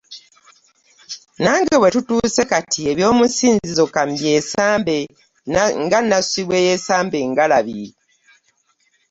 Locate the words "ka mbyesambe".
3.93-4.97